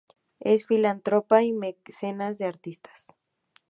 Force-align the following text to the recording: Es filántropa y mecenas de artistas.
Es 0.39 0.65
filántropa 0.65 1.43
y 1.43 1.53
mecenas 1.53 2.39
de 2.39 2.45
artistas. 2.45 3.09